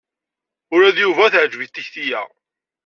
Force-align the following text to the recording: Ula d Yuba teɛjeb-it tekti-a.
Ula 0.73 0.89
d 0.95 0.97
Yuba 0.99 1.31
teɛjeb-it 1.33 1.71
tekti-a. 1.75 2.21